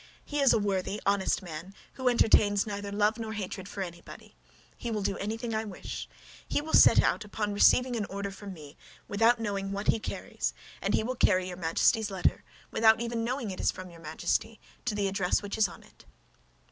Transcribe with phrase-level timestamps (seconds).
[0.25, 4.35] He is a worthy, honest man who entertains neither love nor hatred for anybody.
[4.75, 6.09] He will do anything I wish.
[6.47, 8.77] He will set out upon receiving an order from me,
[9.07, 13.51] without knowing what he carries, and he will carry your Majesty's letter, without even knowing
[13.51, 16.03] it is from your Majesty, to the address which is on it."